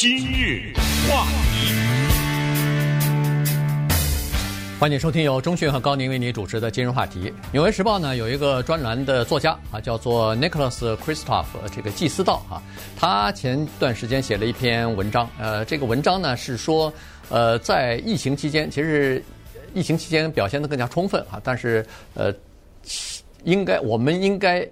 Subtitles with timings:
[0.00, 0.72] 今日
[1.10, 1.74] 话题，
[4.78, 7.32] 欢迎收听由中讯和高宁为你主持的今日话题。
[7.50, 12.62] 纽约时报呢有一个专栏的作家啊，叫做 Nicholas Kristof，这个季思道啊，
[12.96, 16.94] 他前段时间写了一篇文章，呃，这个文章呢是说，
[17.28, 19.20] 呃，在疫情期间，其实
[19.74, 21.84] 疫情期间表现的更加充分啊，但是
[22.14, 22.32] 呃，
[23.42, 24.64] 应该我们应该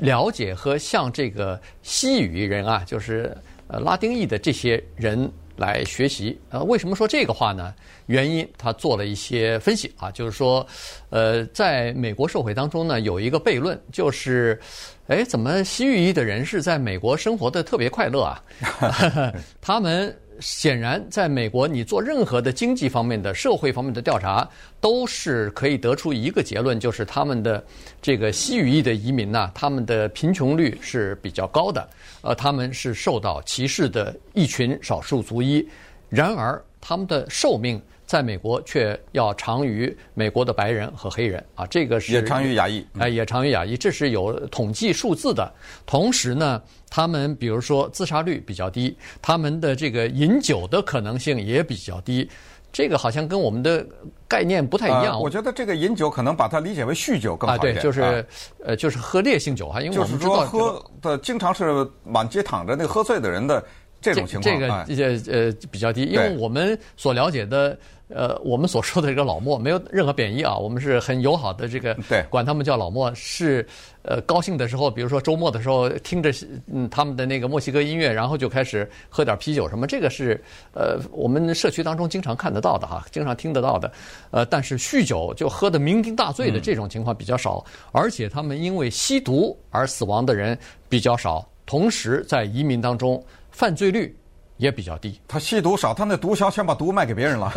[0.00, 3.32] 了解和向这个西语人啊，就是。
[3.72, 7.74] 呃，拉丁裔的这些人来学习，呃，为什么说这个话呢？
[8.06, 10.66] 原因他做了一些分析啊，就是说，
[11.08, 14.60] 呃，在美国社会当中呢，有一个悖论，就是，
[15.06, 18.44] 哎，怎么西域裔的人是在美国生活的特别快乐啊？
[19.62, 24.48] 他们显然在美国，你做任何的经济方面的、社会方面的调查，
[24.80, 27.64] 都是可以得出一个结论，就是他们的
[28.00, 31.88] 这个西语裔的移民呢，他们的贫穷率是比较高的。
[32.22, 35.66] 呃，他们是受到歧视的一群少数族裔，
[36.08, 37.80] 然而他们的寿命
[38.12, 45.50] 在美国却要长于美国的白人和黑人啊，这个是也长于亚裔，哎，也长于亚裔，这是有统计数字的。
[45.86, 46.60] 同时呢，
[46.90, 52.28] 他们比如说自杀率比较低，他们的这个饮酒的可能性也比较低。
[52.70, 53.86] 这个好像跟我们的
[54.28, 55.14] 概念不太一样。
[55.14, 57.74] 呃、我觉得这个饮酒可能把它理解为酗酒更好一点。
[57.74, 58.24] 啊，对，就是、啊、
[58.64, 63.62] 呃，就是喝烈性酒哈，因为我们知道、这个、喝的经常是满街躺着那个喝醉的人的
[64.02, 64.52] 这种情况。
[64.52, 67.78] 这个呃呃比较低，因为我们所了解的。
[68.14, 71.66] 呃，我们所说的这个老莫没有任何贬义啊，我们是很友好的。
[71.66, 73.66] 这个对，管他们叫老莫是
[74.02, 76.30] 呃高兴的时候，比如说周末的时候，听着
[76.66, 79.86] 嗯他们的那个墨西哥音乐，然后就开始喝点啤酒什么。
[79.86, 80.38] 这个是
[80.74, 83.90] 呃我们社区当中经常看得到的哈，经常听得到的。
[84.30, 91.48] 呃，但是酗酒就喝得酩酊大醉的这种情况比较少，嗯，而且他们因为吸毒而死亡的人比较少。
[91.64, 94.16] 同时，在移民当中，犯罪率。
[94.58, 97.50] 也比较低，他吸毒少，他那毒枭全把毒卖给别人了。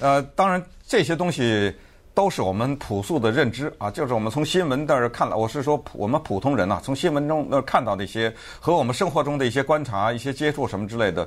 [0.00, 1.74] 呃， 当然这些东西
[2.12, 8.30] 都是我们朴素的认知啊，就是我们从新闻那儿看了，我是说我们普通人呐、啊，从新闻中那看到的一些
[8.60, 11.26] 和我们生活中的一些观察、一些接触什么之类的，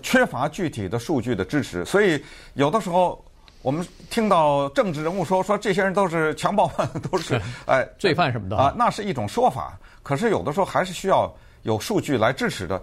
[0.00, 2.22] 缺乏具体的数据的支持，所以
[2.54, 3.24] 有的时候
[3.62, 12.80] 我们听到政治人物说说这些人都是强暴犯， 都是哎罪犯什么的啊，那是一种说法，可是有的时候还是需要有数据来支持的。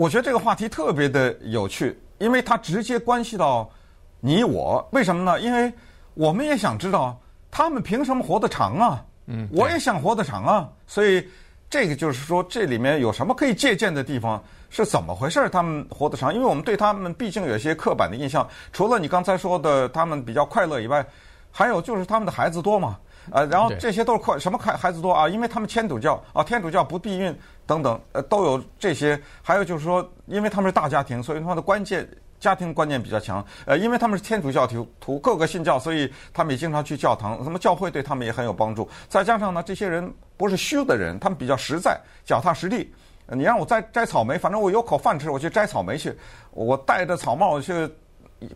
[0.00, 3.70] 我觉得这个话题特别的有趣，因为它直接关系到
[4.18, 4.88] 你我。
[4.92, 5.38] 为什么呢？
[5.38, 5.70] 因为
[6.14, 9.04] 我们也想知道他们凭什么活得长啊？
[9.26, 10.66] 嗯，我也想活得长啊。
[10.86, 11.22] 所以
[11.68, 14.42] 这个就是说，这里面有什么可以借鉴的地方？
[14.70, 15.46] 是怎么回事？
[15.50, 16.32] 他们活得长？
[16.34, 18.48] 因为我们对他们毕竟有一些刻板的印象。
[18.72, 21.04] 除了你刚才说的他们比较快乐以外，
[21.50, 22.96] 还有就是他们的孩子多嘛。
[23.32, 25.28] 呃，然后这些都是快什么孩孩子多啊？
[25.28, 27.38] 因为他们天主教啊，天主教不避孕
[27.70, 29.16] 等等，呃，都有这些。
[29.42, 32.04] 还有就是说，因为他们是大家庭，所以他们的关键
[32.40, 33.44] 家庭观念比较强。
[33.64, 37.44] 呃，因为他们是天主教徒，徒各个信教，所以他们也经常去教堂。
[37.44, 38.88] 什么教会对他们也很有帮助。
[39.08, 42.92] 再加上呢，这些人不是虚的人，他们比较实在、脚踏实地。
[43.28, 46.12] 你让我摘摘草莓，反正我有口饭吃，我去摘草莓去。
[46.50, 47.88] 我戴着草帽去，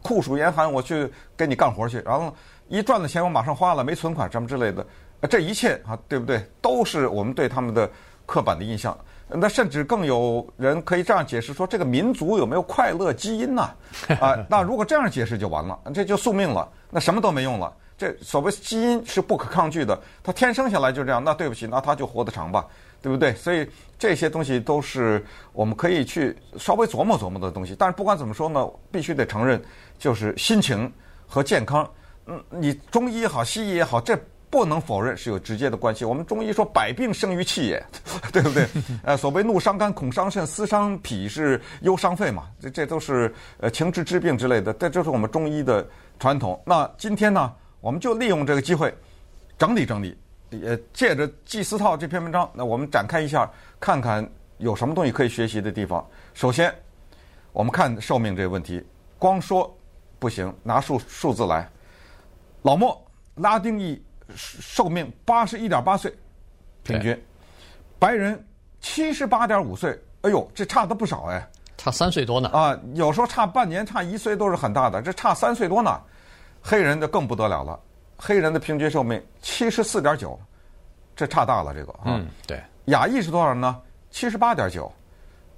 [0.03, 2.35] 酷暑严寒，我去给你干活去，然后。
[2.67, 4.85] 一赚了钱，我马上花了，没存款什么之类的，
[5.29, 6.43] 这一切啊，对不对？
[6.63, 7.89] 都是我们对他们的
[8.27, 8.97] 刻板的印象。
[9.29, 13.63] 那甚至更有人可以这样解释说，这个民族有没有快乐基因呢？
[14.21, 17.73] 啊，那如果这样解释就完了，这就宿命了，那什么都没用了。
[17.97, 21.23] 这所谓基因是不可抗拒的，他天生下来就这样。
[21.25, 22.67] 那对不起，那他就活得长吧，
[23.01, 23.33] 对不对？
[23.35, 23.67] 所以
[23.99, 27.75] 这些东西都是我们可以去稍微琢磨琢磨的东西。
[27.79, 29.63] 但是不管怎么说呢，必须得承认，
[29.99, 30.93] 就是心情
[31.27, 31.89] 和健康。
[32.27, 34.19] 嗯，你中医也好，西医也好，这
[34.55, 36.05] 不能否认是有直接的关系。
[36.05, 37.85] 我们中医说“百病生于气”也，
[38.33, 38.65] 对不对？
[39.03, 44.73] 呃，所谓“怒伤肝，恐伤肾，思伤脾，是忧伤肺”嘛，这这都是呃情志之病之类的。
[44.75, 45.85] 这就是我们中医的
[46.21, 46.63] 传统。
[46.65, 48.97] 那今天呢，我们就利用这个机会
[49.59, 50.17] 整理整理，
[50.51, 53.51] 也，借着季思套这篇文章，那我们展开一下，
[53.81, 54.25] 看看
[54.59, 56.07] 有什么东西可以学习的地方。
[56.33, 56.73] 首先，
[57.53, 58.81] 我们看寿命这个问题，
[59.19, 59.77] 光说
[60.21, 61.69] 不行，拿数数字来。
[62.63, 62.97] 老莫
[63.35, 64.01] 拉丁裔
[64.37, 66.15] 寿命八十一点八岁，
[66.83, 67.19] 平均，
[67.99, 68.43] 白人
[68.81, 72.79] 七十八点五岁，哎呦，这差的不少哎，差三岁多呢啊！
[72.95, 76.01] 有时候差半年、差一岁都是很大的，这差三岁多呢。
[76.63, 77.79] 黑人的更不得了了，
[78.17, 80.39] 黑人的平均寿命七十四点九，
[81.15, 82.05] 这差大了这个啊。
[82.07, 82.63] 嗯，对。
[82.87, 83.81] 亚裔是多少呢？
[84.11, 84.93] 七十八点九，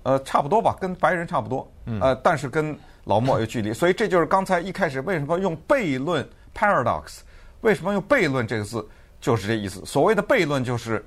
[0.03, 1.71] 呃，差不多吧，跟白人差不多。
[1.85, 2.01] 嗯。
[2.01, 6.29] 呃，但是跟老莫有距离，所以这就是刚才一开始为什么用悖论。
[6.59, 7.19] Paradox，
[7.61, 8.87] 为什么用悖论这个字？
[9.21, 9.85] 就是这意思。
[9.85, 11.05] 所谓的悖论，就是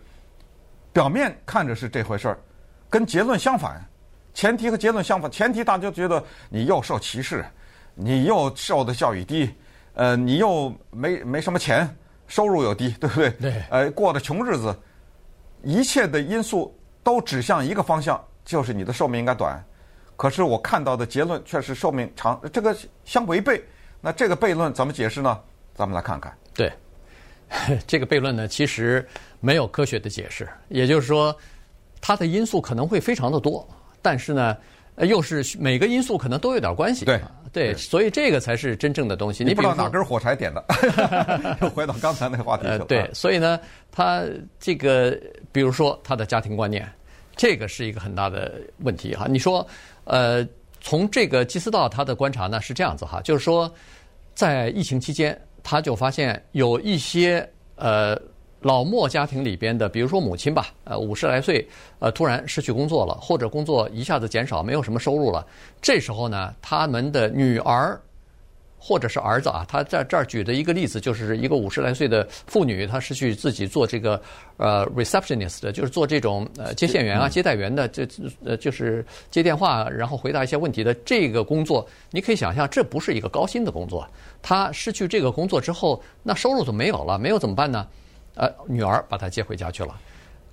[0.91, 2.39] 表面看着是这回事儿，
[2.89, 3.83] 跟结论相反，
[4.33, 5.29] 前提和结论相反。
[5.29, 7.45] 前提大家觉得你又受歧视，
[7.93, 9.53] 你又受的教育低，
[9.93, 11.87] 呃，你又没没什么钱，
[12.27, 13.29] 收入又低，对不对？
[13.31, 13.63] 对。
[13.69, 14.75] 呃，过的穷日子，
[15.63, 19.63] 一切的因素都指向一个方向，就是你的寿命应该短。
[20.17, 22.75] 可是我看到的结论却是寿命长，这个
[23.05, 23.63] 相违背。
[24.01, 25.39] 那这个悖论怎么解释呢？
[25.79, 26.35] 咱们来看看。
[26.53, 26.69] 对，
[27.87, 29.07] 这个悖论呢，其实
[29.39, 30.45] 没有科学的解释。
[30.67, 31.33] 也就是说，
[32.01, 33.65] 它的因素可能会非常的多，
[34.01, 34.57] 但是呢，
[34.97, 37.05] 又是每个因素可能都有点关系。
[37.05, 37.21] 对
[37.53, 39.45] 对，所以这个才是真正的东西。
[39.45, 40.63] 你不知道哪根火柴点的？
[41.61, 42.85] 又回到刚才那个话题去了。
[42.85, 43.57] 对，所以呢，
[43.89, 44.23] 他
[44.59, 45.17] 这个，
[45.51, 46.85] 比如说他的家庭观念，
[47.37, 49.27] 这个是一个很大的问题哈。
[49.29, 49.65] 你说。
[50.05, 50.43] 呃，
[50.81, 53.71] 从这个基斯道他的观察呢是这样子哈，就是说，
[54.33, 55.39] 在疫情期间，
[55.69, 58.19] 他就发现有一些呃
[58.61, 61.63] 老莫家庭里边的，比如说母亲吧，呃五十来岁，
[61.99, 65.45] 呃突然失去工作了，或者工作一下子减少，没有什么收入了，
[65.79, 68.01] 这时候呢，他们的女儿。
[68.79, 74.19] 或者是儿子啊，他在这儿举的一个例子，就是一个五十来岁的妇女，她是去自己做这个
[74.57, 78.07] 呃 receptionist 的，就是做这种呃接线员啊、接待员的，这
[78.43, 81.85] 呃就是接电话，然后回答一些问题的这个工作。
[82.09, 84.07] 你可以想象，这不是一个高薪的工作。
[84.41, 87.85] 她失去这个工作之后，那收入就没有了，没有怎么办呢？
[88.35, 89.93] 呃，女儿把她接回家去了。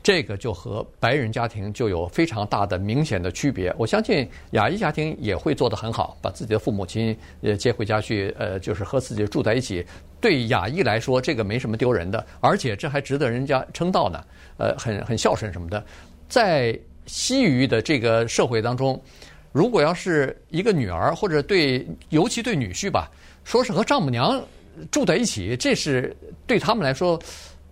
[0.06, 3.74] 这个就和白人家庭就有非常大的明显的区别。
[3.76, 9.84] 我相信亚裔家庭也会做得很好，把自己的父母亲呃接回家去，呃，就是和自己住在一起。
[10.20, 14.24] 对亚裔来说，这个没什么丢人的，而且这还值得人家称道呢。
[14.58, 15.84] 呃，很很孝顺什么的。
[16.28, 19.02] 在西语的这个社会当中，
[19.50, 23.10] 如果要是一个女儿或者对，尤其对女婿吧，
[23.42, 24.40] 说是和丈母娘
[24.88, 26.16] 住在一起，这是
[26.46, 27.20] 对他们来说。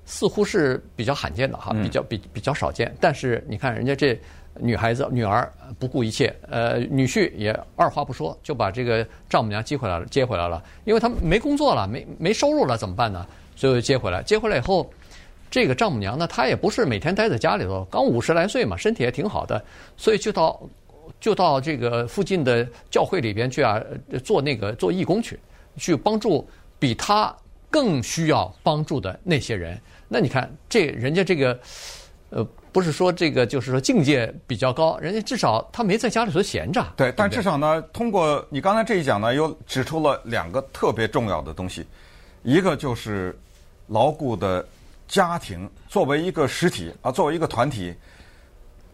[0.06, 2.94] 似乎是比较罕见的哈，比较比比较少见。
[3.00, 4.18] 但是你看人家这
[4.60, 10.62] 女孩子女儿不顾一切，呃，女婿也二话不说就把这个丈母娘接回来了，接回来了。
[10.84, 13.26] 因为他没工作了，没没收入了，怎么办呢？
[13.56, 14.88] 所以接回来，接回来以后，
[15.50, 19.64] 这个丈母娘呢，她也不是每天待在家里头，刚五十来岁嘛，身体也挺好的，
[19.96, 20.60] 所以就到
[21.20, 23.80] 就到这个附近的教会里边去啊，
[24.22, 25.38] 做那个做义工去，
[25.76, 26.46] 去帮助
[26.78, 27.34] 比她
[27.74, 29.76] 更需要帮助的那些人。
[30.06, 31.58] 那你看，这人家这个，
[32.30, 36.86] 呃，不是说这个，就是说境界比较高，人家至少他没在家里头闲着。
[36.96, 41.84] 对，但至少呢，通过你刚才这一讲呢，又指出了两个特别重要的东西，
[42.44, 43.36] 一个就是
[43.88, 44.64] 牢固的
[45.08, 47.92] 家庭作为一个实体啊，作为一个团体，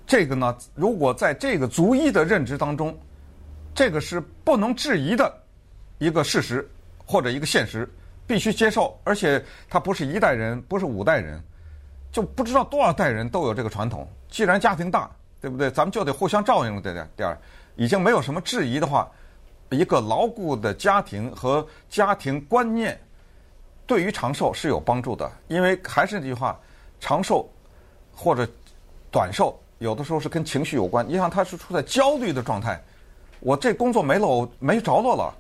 [0.07, 2.99] 这个呢，如果在这个族裔的认知当中，
[3.75, 5.31] 这个是不能质疑的
[5.99, 6.67] 一个事实
[7.05, 7.87] 或者一个现实。
[8.31, 11.43] 必须接受，而且他不是一代人，不是五代人，
[12.13, 14.09] 就不知道多少代人都有这个传统。
[14.29, 15.11] 既然家庭大，
[15.41, 15.69] 对不对？
[15.69, 17.05] 咱们就得互相照应，对不对？
[17.17, 17.37] 第二，
[17.75, 19.11] 已经没有什么质疑的话，
[19.71, 22.97] 一个牢固的家庭和家庭观念，
[23.85, 25.29] 对于长寿是有帮助的。
[25.49, 26.57] 因为还是那句话，
[27.01, 27.51] 长寿
[28.15, 28.49] 或者
[29.11, 31.05] 短寿，有的时候是跟情绪有关。
[31.05, 32.81] 你想，他是处在焦虑的状态，
[33.41, 35.35] 我这工作没了，我没着落了，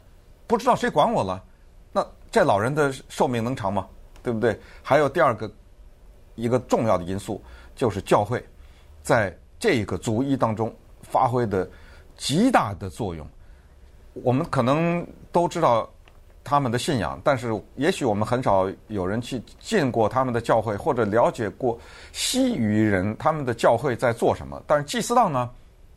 [0.48, 1.40] 不知道谁管我了。
[2.30, 3.86] 这老人的寿命能长吗？
[4.22, 4.58] 对不对？
[4.82, 5.50] 还有第二个
[6.34, 7.42] 一个重要的因素，
[7.74, 8.44] 就是教会
[9.02, 10.70] 在这个族裔当中
[11.02, 11.66] 发挥的
[12.18, 13.26] 极大的作用。
[14.12, 15.88] 我们可能都知道
[16.44, 21.78] 他们的信仰，但是也许我们很少有人去进过他们的教会，或者了解过
[22.12, 24.62] 西语人他们的教会在做什么。
[24.66, 25.50] 但是祭司道呢，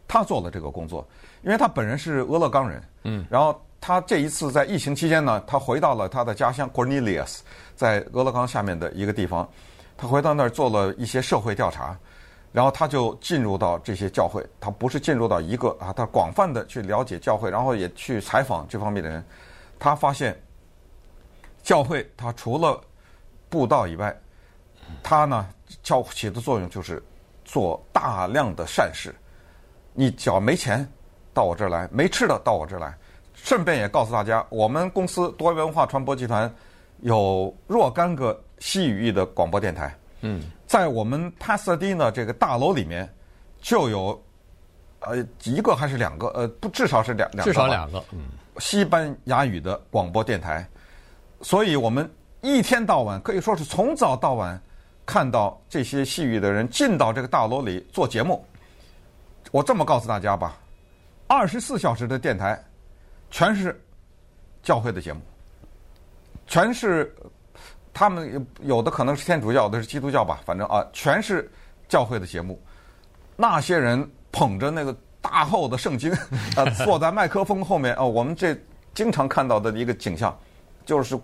[0.07, 1.05] 他做了这个工作，
[1.43, 3.61] 因为他本人是俄勒冈人，嗯，然后。
[3.85, 7.39] 他这一次在疫情期间呢，他回到了他的家乡 Cornelius，
[7.75, 9.45] 在俄勒冈下面的一个地方，
[9.97, 11.93] 他回到那儿做了一些社会调查，
[12.53, 19.21] 然后他就进入到这些教会，他不是进入到一个啊，他广泛的去了解教会，然后也去采访这方面的人，
[19.77, 20.33] 他发现
[21.61, 22.79] 教会他除了
[23.49, 24.17] 布道以外，
[25.03, 25.45] 他呢
[25.81, 27.03] 教起的作用就是
[27.43, 29.13] 做大量的善事，
[29.91, 30.89] 你只要没钱
[31.33, 32.97] 到我这儿来，没吃的到我这儿来。
[33.43, 36.49] 顺便也告诉大家，我们公司多元文化传播集团
[37.01, 39.93] 有若干个西语裔的广播电台。
[40.21, 43.13] 嗯，在我们 Pasadena 这个大楼里面，
[43.59, 44.23] 就有
[45.01, 48.19] 呃一个还是两个呃不至少是两两个，至少两个嗯
[48.59, 50.65] 西班牙语的广播电台。
[51.41, 52.09] 所以我们
[52.39, 54.57] 一天到晚可以说是从早到晚
[55.05, 58.45] 看到这些西语的人进到这个大楼里做节目。
[59.51, 60.57] 我这么告诉大家吧，
[61.27, 62.57] 二十四小时的电台。
[63.33, 63.83] 全是
[64.61, 65.19] 教会的节目，
[66.45, 67.11] 全是
[67.91, 71.51] 他们有的可能是天主教，有的是基督教吧，反正啊，全是
[71.89, 72.61] 教会的节目。
[73.35, 76.15] 那些人捧着那个大厚的圣经，
[76.55, 78.55] 呃， 坐在麦克风后面哦，我们这
[78.93, 80.37] 经常看到的一个景象，
[80.85, 81.19] 就是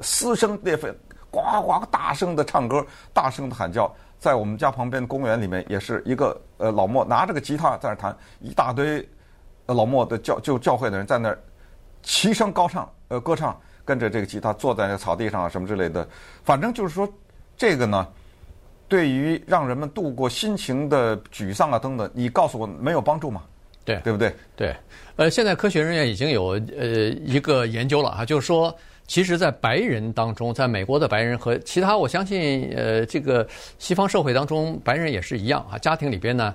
[0.00, 0.94] 嘶声裂肺，
[1.28, 3.92] 呱呱大声的唱歌，大声的喊叫。
[4.20, 9.06] 在我们家旁边的公园里面，也是一个呃老莫拿着个吉他在那弹，一大堆
[9.74, 11.38] 老莫的教就教会的人在那儿
[12.02, 16.06] 齐声高唱，呃歌唱，跟着这个吉他坐在那草地上啊什么之类的，
[16.44, 17.08] 反正就是说
[17.56, 18.06] 这个呢。
[18.88, 23.42] 对于让人们度过心情的沮丧啊等等，你告诉我没有帮助吗？
[23.84, 24.32] 对，对不对？
[24.54, 24.76] 对，
[25.16, 26.86] 呃，现在科学人员已经有呃
[27.24, 28.72] 一个研究了哈，就是说，
[29.08, 33.44] 其实，在白人当中，在美国的白人和其他，我相信呃这个
[33.80, 35.76] 西方社会当中，白人也是一样啊。
[35.78, 36.54] 家庭里边呢，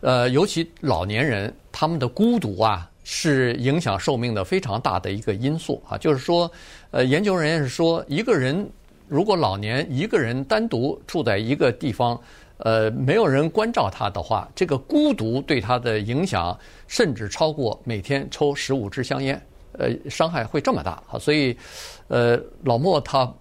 [0.00, 5.96] 呃，尤其老年人，他们的孤独啊，是影响寿命的非常大的一个因素啊。
[5.98, 6.50] 就是说，
[6.90, 8.68] 呃，研究人员是说，一个人。
[9.10, 12.20] 如果老年一个人单独住在一个地方，
[12.58, 16.54] 呃，没有人关照他的话，这个孤独对他的影响
[16.86, 19.42] 甚至超过每天抽十五支香烟，
[19.78, 21.18] 呃，伤害会这么大啊！
[21.18, 21.56] 所以，
[22.08, 23.32] 呃，老莫他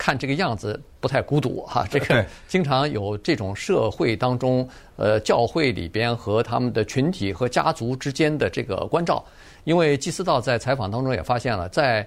[0.00, 4.66] 看这个样子不太孤独哈，这个经常有这种社会当中，
[4.96, 9.22] 呃，教会里边和他们的群体和家族之间的这个关照，
[9.64, 12.06] 因为纪思道在采访当中也发现了，在。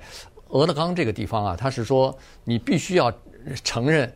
[0.49, 3.11] 俄勒冈这个地方啊，他是说你必须要
[3.63, 4.13] 承认，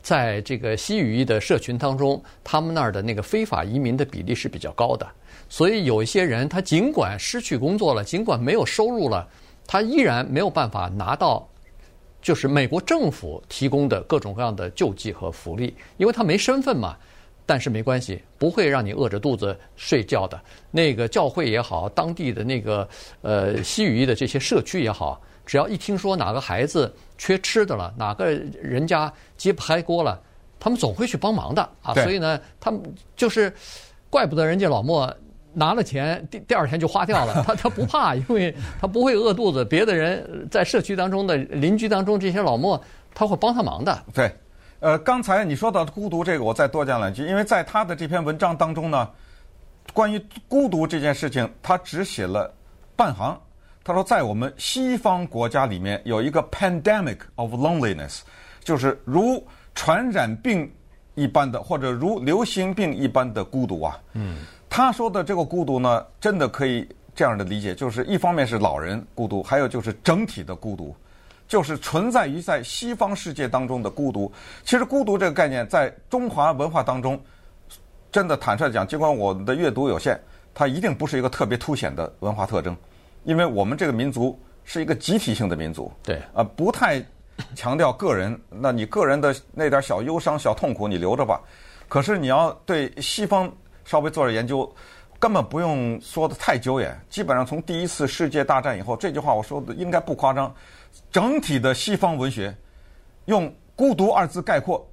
[0.00, 5.06] 在这个西语裔的社群当中，他们那儿的那个非法移民的比例是比较高的。
[5.50, 9.28] 所以有一些人，他尽管失去工作了，尽管没有收入了，
[9.66, 11.46] 他依然没有办法拿到
[12.26, 16.96] 就是美国政府提供的各种各样的救济和福利，因为他没身份嘛。
[17.48, 20.36] 但是没关系，不会让你饿着肚子睡觉的。
[20.72, 22.88] 那个教会也好，当地的那个
[23.22, 25.22] 呃西语裔的这些社区也好。
[25.44, 28.28] 只要一听说哪个孩子缺吃的了，哪个
[28.60, 30.20] 人家揭不开锅了，
[30.58, 31.94] 他们总会去帮忙的啊。
[31.94, 32.82] 所以呢，他们
[33.14, 33.54] 就是
[34.10, 35.16] 怪不得人家老莫
[35.58, 37.42] 拿了钱，第第二天就花掉了。
[37.48, 39.64] 他他不怕，因为他不会饿肚子。
[39.64, 42.78] 别的人在社区当中的邻居当中，这些老莫
[43.14, 44.04] 他会帮他忙的。
[44.12, 44.30] 对，
[44.80, 49.08] 呃，刚才你说到的孤独这个，我再多讲两句，因为在他的这篇文章当中呢，
[49.94, 52.52] 关于孤独这件事情，他只写了
[52.94, 53.40] 半行。
[53.82, 58.20] 他说，在我们西方国家里面有一个 pandemic of loneliness，
[58.62, 59.42] 就是如
[59.74, 60.70] 传染病
[61.14, 63.96] 一般的，或者如流行病一般的孤独啊。
[64.14, 64.38] 嗯，
[64.76, 70.94] 他说的这个孤独呢，真的可以这样的理解，就是一方面是老人孤独，还有就是整体的孤独，
[71.48, 74.30] 就是存在于在西方世界当中的孤独。
[74.64, 77.18] 其实孤独这个概念在中华文化当中，
[78.12, 80.20] 真的坦率讲，尽管我的阅读有限，
[80.52, 82.76] 它一定不是一个特别凸显的文化特征。
[83.24, 87.02] 因为我们这个民族是一个集体性的民族，对，啊，不太
[87.54, 88.38] 强调个人。
[88.50, 91.40] 那你个人的那点小忧伤、小痛苦，你留着吧。
[91.88, 93.50] 可是你要对西方
[93.86, 94.70] 稍微做点研究，
[95.18, 96.94] 根本不用说得太久远。
[97.08, 100.54] 基本上从第一次世界大战以后，这句话我说的应该不夸张。
[101.10, 102.54] 整体的西方文学
[103.24, 104.86] 用“孤独”二字概括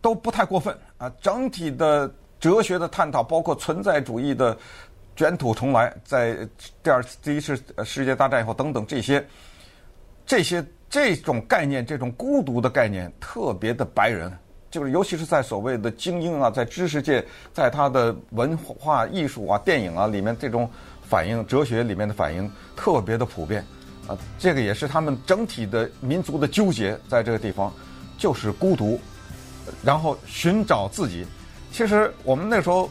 [0.00, 1.12] 都不太过分啊。
[1.20, 4.56] 整体的哲学的探讨，包括存在主义的。
[5.16, 6.48] 卷土重来，在
[6.80, 9.26] 第二次、第一次世界大战以后，等等这些，
[10.24, 14.32] 这些这种概念，这种孤独的概念，特别的白人，
[14.70, 20.68] 就是尤其是在所谓的精英啊，在知识界，在他的文化艺术啊、电影啊里面，这种
[21.08, 23.64] 反应，哲学里面的反应，特别的普遍
[24.06, 24.16] 啊。
[24.38, 27.72] 这个也是他们整体的民族的纠结，在这个地方，
[28.16, 29.00] 就是孤独，
[29.82, 31.26] 然后寻找自己。
[31.72, 32.88] 其实我们那时候。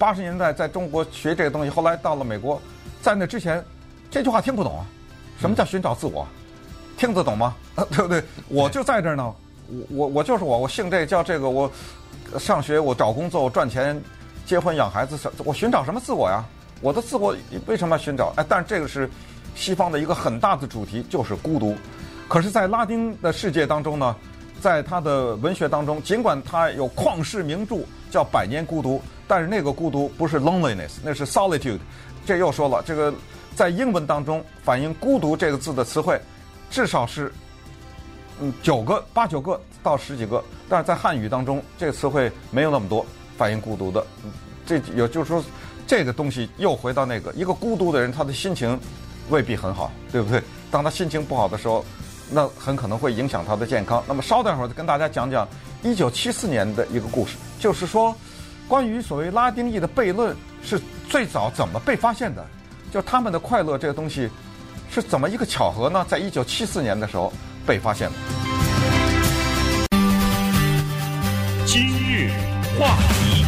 [0.00, 2.58] 八十年代在中国学这个东西，后来到了美国，
[3.02, 3.62] 在那之前，
[4.10, 4.86] 这句话听不懂啊。
[5.38, 6.26] 什么叫寻找自我？
[6.96, 7.54] 听得懂吗？
[7.90, 8.24] 对不对？
[8.48, 9.30] 我就在这儿呢，
[9.70, 11.70] 我我我就是我，我姓这叫这个，我
[12.38, 14.00] 上学，我找工作，我赚钱，
[14.46, 16.44] 结婚养孩子，我寻找什么自我呀？
[16.80, 17.36] 我的自我
[17.66, 18.32] 为什么要寻找？
[18.36, 19.08] 哎，但是这个是
[19.54, 21.76] 西方的一个很大的主题，就是孤独。
[22.28, 24.16] 可是，在拉丁的世界当中呢，
[24.60, 27.76] 在他的文学当中，尽管他有旷世名著
[28.10, 28.96] 叫《百年孤独》。
[29.26, 31.78] 但是那个孤独不是 loneliness，那是 solitude。
[32.26, 33.14] 这又说了，这个
[33.54, 36.20] 在英文当中反映“孤独”这个字的词汇，
[36.68, 37.32] 至少是
[38.40, 40.42] 嗯九个、八九个到十几个。
[40.68, 43.04] 但是在汉语当中，这个词汇没有那么多
[43.36, 44.04] 反映孤独的。
[44.66, 45.44] 这也就是说，
[45.86, 48.78] 这个东西又回到那个一个孤独的人，他的心情
[49.28, 50.42] 未必很好，对不对？
[50.70, 51.84] 当他心情不好的时候，
[52.30, 54.02] 那很可能会影响他的健康。
[54.06, 55.46] 那么稍等会儿再，跟大家讲讲
[55.82, 58.14] 一九七四年的一个故事，就是说。
[58.68, 60.32] 关于所谓拉丁裔的悖论
[60.62, 62.46] 是最早怎么被发现的？
[62.92, 64.30] 就他们的快乐这个东西
[64.88, 66.06] 是怎么一个巧合呢？
[66.08, 67.32] 在一九七四年的时候
[67.66, 68.14] 被发现了。
[71.66, 72.30] 今日
[72.78, 73.44] 话题，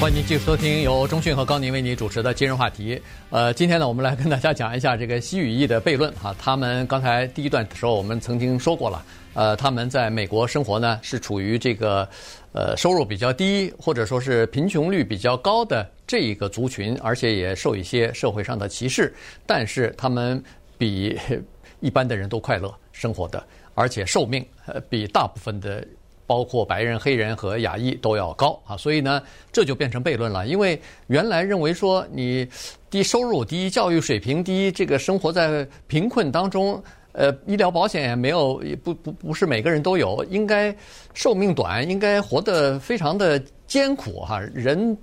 [0.00, 3.00] 欢迎继续收听由中讯和高宁为你主持的今日话题。
[3.28, 6.34] 呃，今天呢，我们来跟大家讲一下这个西语裔的悖论哈。
[6.38, 9.04] 他们刚才第一段的时候，我们曾经说过了。
[9.34, 12.08] 呃，他们在美国生活呢，是处于这个
[12.52, 19.14] 呃收入比较低，或者说是贫穷率比较高的这一个族群，而且也受一些社会上的歧视。
[19.46, 20.42] 但是他们
[20.76, 21.16] 比
[21.80, 23.44] 一般的人都快乐生活的，
[23.74, 25.86] 而且寿命呃比大部分的。
[26.26, 29.20] 包括白人、黑人和亚裔都要高啊，所以呢，
[29.50, 30.46] 这就变成悖论了。
[30.46, 32.48] 因为原来认为说你
[32.88, 40.72] 低收入、低教育水平、低这个生活在贫困当中，呃，医疗保险也没有，不不不是每个人都有，应该
[41.14, 44.96] 寿命短，应该活得非常的艰苦哈，人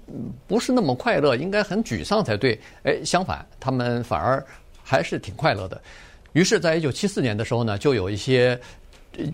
[0.48, 2.58] 不是那么快乐，应该很沮丧才对。
[2.84, 4.42] 哎，相反，他们反而
[4.82, 5.82] 还是挺快乐的。
[6.38, 8.60] 于是，在一九七四年的时候呢，就有一些。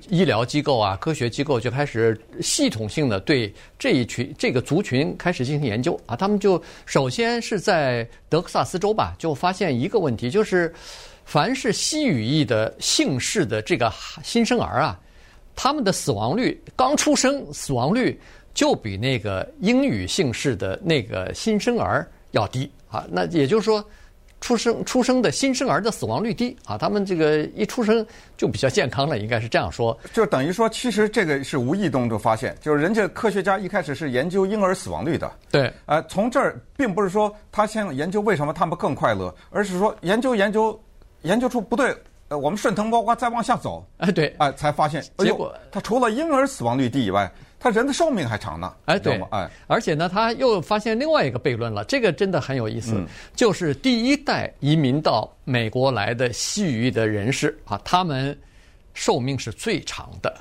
[0.07, 6.15] 医疗机构啊，科学机构就开始系统性的对这一群这个族群开始进行研究啊。
[6.15, 10.74] 他们就首先是在德克萨斯州吧，就发现一个问题，就是
[11.25, 13.91] 凡是西语裔的姓氏的这个
[14.24, 14.98] 新生儿啊，
[15.53, 18.17] 他们的死亡率刚出生死亡率
[18.53, 23.05] 就比那个英语姓氏的那个新生儿要低啊。
[23.12, 23.86] 那也就是说。
[24.43, 29.97] 出生出生的新生儿的死亡率低啊，他们这个一出生就比较健康了，应该是这样说。
[30.12, 35.31] 就等于说，其实这个是无意中就发现，就是人家科学家一开始是研究婴儿死亡率的。
[35.50, 40.77] 对，呃，从这儿并不是说他先研究为什么他们更快乐，而是说研究研究
[41.21, 41.95] 研究出不对，
[42.27, 47.31] 呃，我们顺藤摸瓜再往下走，哎，对，哎、呃，才发现，结果他除了婴儿死亡率低以外。
[47.63, 58.38] 他人的寿命还长呢，哎，对，哎，而且呢，他又发现另外一个悖论了，这个真的很有意思，嗯、就是第一代移民到美国来的西语的人士啊，他们
[58.93, 60.36] 寿命是最长的。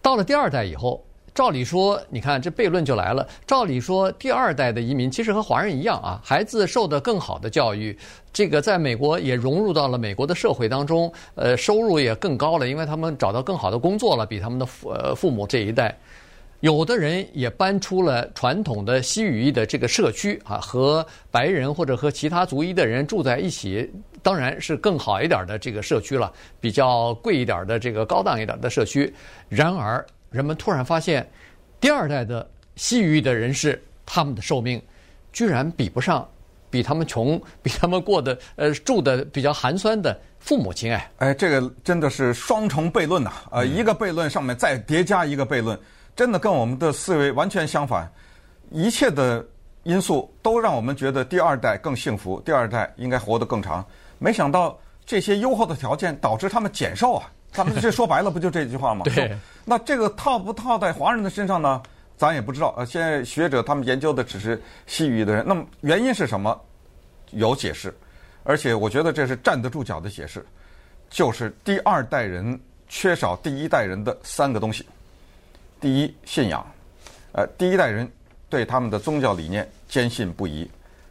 [0.00, 1.04] 到了第二代以后，
[1.34, 3.26] 照理说，你看这悖论就来了。
[3.44, 7.98] 照理说，第二代的移民其实和华人一样啊，孩子受的更好的教育，
[8.32, 15.92] 这个在美国也融入到了美国的社会当中，呃，收入也更高了，因为他们找到更好的工作了，比他们的父呃父母这一代。
[16.62, 23.90] 有的人也搬出了传统的西语裔的这个社区啊，和白人或者和其他族裔的人住在一起，
[24.22, 29.12] 当然是更好一点的这个社区了，比较贵一点的这个高档一点的社区。
[29.48, 31.28] 然而，人们突然发现，
[31.80, 34.80] 第二代的西语裔的人士，他们的寿命
[35.32, 36.24] 居然比不上
[36.70, 40.92] 比他们穷、 比他们过的呃住的比较寒酸的父母亲。
[40.92, 43.32] 哎，哎，这个真的是双重悖论呐！
[43.50, 45.76] 啊，一个悖论上面再叠加一个悖论。
[46.14, 48.10] 真的跟我们的思维完全相反，
[48.70, 49.44] 一切的
[49.84, 53.84] 因素都让我们觉得第二代更幸福，第二代应该活得更长。
[54.18, 57.30] 没想到这些优厚的条件导致他们减寿啊！
[57.52, 59.04] 他们这说白了不就这句话吗？
[59.04, 59.36] 对。
[59.64, 61.82] 那这个套不套在华人的身上呢？
[62.16, 62.72] 咱也不知道。
[62.76, 66.58] 呃，现在学者他们研究的只是西语的人，那么原因是什么？
[67.32, 67.92] 有解释，
[68.44, 70.44] 而且我觉得这是站得住脚的解释，
[71.10, 74.86] 就是第二代人缺少第一代人的三个东西。
[75.82, 76.64] 第一，信仰，
[77.32, 78.08] 呃，第一代人
[78.48, 80.70] 对他们的宗教理念坚信不疑。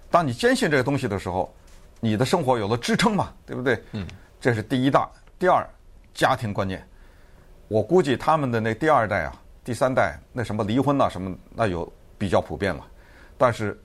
[0.09, 1.53] 当你坚信这个东西的时候，
[1.99, 3.77] 你的生活有了支撑嘛，对不对？
[3.91, 4.07] 嗯，
[4.39, 5.11] 这是第一大。
[5.37, 5.67] 第二，
[6.13, 6.81] 家庭观念。
[7.67, 12.87] 我估计他们的那第二代啊，第三代那什么离婚呐什么，那有比较普遍了。
[13.37, 13.77] 但是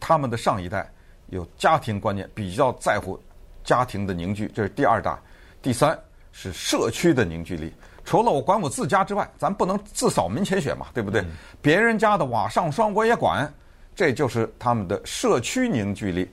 [0.00, 0.90] 他们的上一代
[1.28, 3.22] 有家庭观念，比较在乎
[3.62, 5.16] 家庭的凝聚，这是第二大。
[5.62, 5.96] 第三
[6.32, 7.72] 是社区的凝聚力。
[8.04, 11.24] 除了我管我自家之外，咱不能自扫门前雪嘛，对不对？
[11.62, 13.50] 别人家的瓦上霜我也管，
[13.96, 16.30] 这就是他们的社区凝聚力，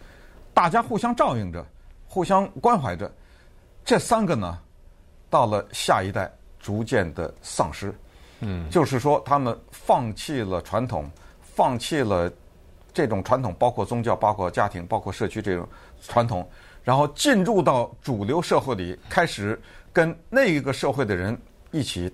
[0.54, 1.66] 大家互相照应着，
[2.08, 3.10] 互相关怀着。
[3.86, 4.60] 这三个呢，
[5.30, 6.30] 到了下一代
[6.60, 7.96] 逐渐的丧失。
[8.42, 11.10] 嗯，就是说他们放弃了传统，
[11.42, 12.30] 放弃了
[12.94, 15.66] 这种传统，包括宗教、包括家庭、包括社区这种
[16.02, 16.46] 传统，
[16.84, 19.58] 然后进入到主流社会里，开始
[19.94, 21.40] 跟那一个社会的人。
[21.72, 22.12] 一起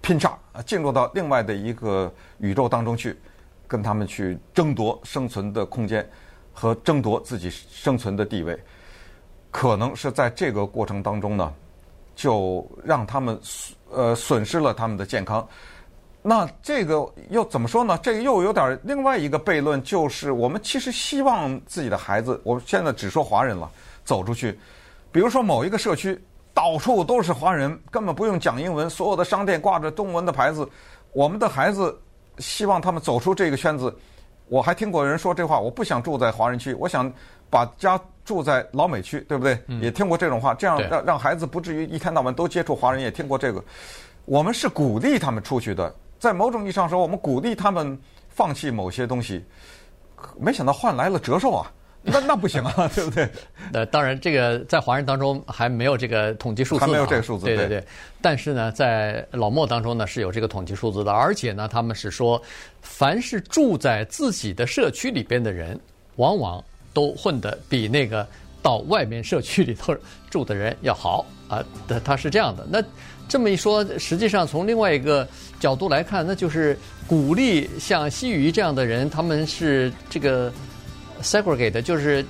[0.00, 3.16] 拼杀啊，进入到另外的一个宇宙当中去，
[3.68, 6.08] 跟他们去争夺生存的空间
[6.52, 8.58] 和争夺自己生存的地位，
[9.50, 11.52] 可能是在这个过程当中呢，
[12.16, 13.38] 就让他们
[13.90, 15.46] 呃损失了他们的健康。
[16.22, 17.98] 那这个又怎么说呢？
[18.02, 23.70] 这个又有点另外一个悖论，就是我们其实希望自己的孩子，我现在只说华人了，
[24.04, 24.58] 走出去，
[25.12, 26.20] 比如说某一个社区。
[26.60, 28.88] 到处都是华人，根本不用讲英文。
[28.90, 30.68] 所有的商店挂着中文的牌子。
[31.14, 31.98] 我们的孩子
[32.36, 33.96] 希望他们走出这个圈子。
[34.46, 37.10] 我还听过人说这话：我不想住在华人区，我想
[37.48, 39.58] 把家住在老美区，对不对？
[39.68, 43.00] 嗯、也听过这种话，这样让让孩子不至于一天到晚都接触华人。
[43.00, 43.64] 也听过这个。
[44.26, 49.42] 我们是鼓励他们出去的，在某种意义上说，我们鼓励他们放弃某些东西。
[50.38, 51.72] 没想到换来了折寿啊。
[52.02, 53.28] 那那不行啊， 对不对？
[53.74, 57.84] 呃，当然，这个在华人当中还没有这个统计数字，还没有这个数字，对对对。
[58.22, 62.40] 但是呢，在老莫当中呢是有这个统计数字的，而且呢，他们是说，
[62.80, 65.78] 凡是住在自己的社区里边的人，
[66.16, 68.26] 往往都混得比那个
[68.62, 69.94] 到外面社区里头
[70.30, 71.62] 住的人要好啊。
[71.86, 72.66] 他他是这样的。
[72.70, 72.82] 那
[73.28, 75.28] 这么一说，实际上从另外一个
[75.60, 80.50] 角度来看，那就是鼓励像西语这样的人，他们是这个。
[81.22, 82.24] Segregate 就是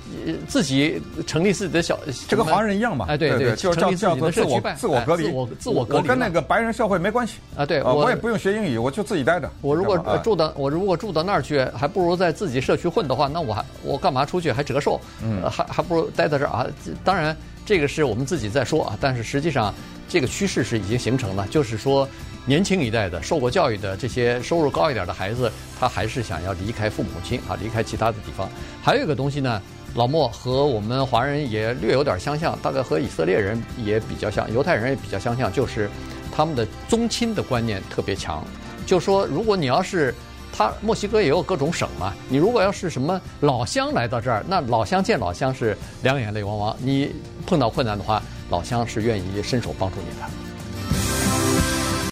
[0.47, 3.05] 自己成立自己的小，这跟华人一样嘛？
[3.09, 6.01] 哎，对对，就是叫叫做自我自我隔离，自我自我隔离。
[6.01, 9.49] 我跟那个白人社会没关系啊，对，我也不用学英语，我就自己待着。
[9.61, 14.99] 我如果住到我如果住到那儿去，还不如在自己社区混的话，那我还我干嘛出去还折寿？
[15.23, 16.67] 嗯，还还不如待在这儿啊。
[17.03, 19.73] 当然，这个是我们自己在说啊，但是实际上
[20.07, 22.07] 这个趋势是已经形成了，就是说。
[22.45, 28.49] 年轻一代的受过教育的这些收入高一点的孩子，他还是想要离开父母亲啊，离开其他的地方。
[28.81, 29.61] 还有一个东西呢，
[29.93, 35.89] 老莫和我们华人也略有点相像，大概和以色列人也比较像，犹太人也比较相像，就是
[36.35, 38.43] 他们的宗亲的观念特别强。
[38.87, 40.13] 就说如果你要是
[40.51, 46.75] 他墨西哥也有各种省嘛，你如果要是什么老乡来到这儿，那老乡见老乡是两眼泪汪汪。
[46.79, 47.13] 你
[47.45, 50.50] 碰到困难的话，老乡是愿意伸手帮助你的。